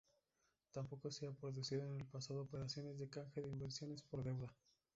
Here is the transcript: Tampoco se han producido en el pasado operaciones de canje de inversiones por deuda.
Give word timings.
Tampoco 0.71 1.11
se 1.11 1.27
han 1.27 1.35
producido 1.35 1.83
en 1.85 1.97
el 1.97 2.05
pasado 2.07 2.41
operaciones 2.41 2.97
de 2.97 3.07
canje 3.07 3.39
de 3.43 3.51
inversiones 3.51 4.01
por 4.01 4.23
deuda. 4.23 4.47